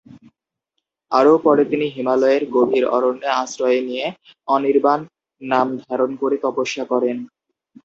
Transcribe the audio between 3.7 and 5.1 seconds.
নিয়ে অনির্বাণ